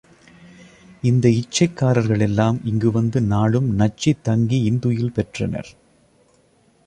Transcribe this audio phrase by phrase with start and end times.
[1.01, 5.69] இந்த இச்சைக்காரர்கள் எல்லாம் இங்கு வந்து நாளும் நச்சித் தங்கி இன்துயில் பெற்றனர்.